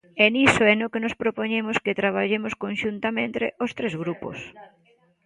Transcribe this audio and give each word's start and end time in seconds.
E 0.23 0.25
niso 0.33 0.63
é 0.71 0.73
no 0.77 0.91
que 0.91 1.19
propoñemos 1.23 1.77
que 1.83 1.97
traballemos 2.01 2.53
conxuntamente 2.63 3.43
os 3.63 3.71
tres 3.77 3.93
grupos. 4.01 4.37